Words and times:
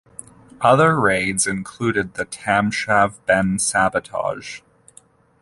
Other 0.61 0.99
raids 0.99 1.45
included 1.45 2.15
the 2.15 2.25
Thamshavnbanen 2.25 3.61
sabotage. 3.61 4.61